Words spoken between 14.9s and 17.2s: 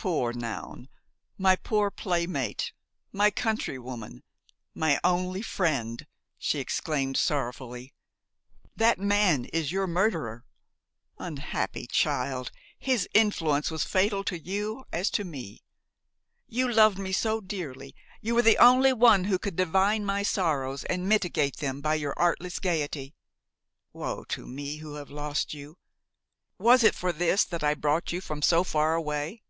as to me! You loved me